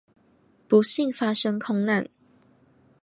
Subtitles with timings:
[0.67, 2.09] 不幸发生空难。